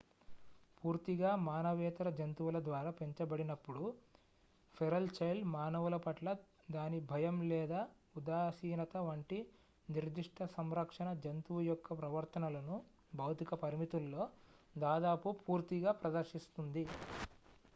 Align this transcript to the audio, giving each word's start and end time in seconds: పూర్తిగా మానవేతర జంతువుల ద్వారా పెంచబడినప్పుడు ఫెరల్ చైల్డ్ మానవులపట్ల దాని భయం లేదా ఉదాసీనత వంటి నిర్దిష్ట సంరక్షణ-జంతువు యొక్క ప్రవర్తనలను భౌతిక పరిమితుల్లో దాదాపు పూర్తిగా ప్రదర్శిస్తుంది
పూర్తిగా 0.77 1.31
మానవేతర 1.43 2.07
జంతువుల 2.11 2.59
ద్వారా 2.63 2.91
పెంచబడినప్పుడు 2.99 3.83
ఫెరల్ 4.75 5.09
చైల్డ్ 5.17 5.45
మానవులపట్ల 5.51 6.31
దాని 6.69 6.99
భయం 7.11 7.37
లేదా 7.51 7.81
ఉదాసీనత 8.15 8.95
వంటి 9.07 9.39
నిర్దిష్ట 9.87 10.43
సంరక్షణ-జంతువు 10.55 11.61
యొక్క 11.63 11.99
ప్రవర్తనలను 12.01 12.77
భౌతిక 13.15 13.53
పరిమితుల్లో 13.63 14.25
దాదాపు 14.75 15.29
పూర్తిగా 15.43 15.93
ప్రదర్శిస్తుంది 16.01 16.85